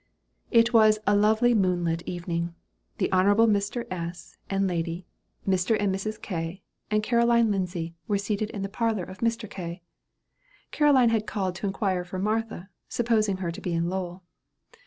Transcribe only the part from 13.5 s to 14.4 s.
to be in Lowell.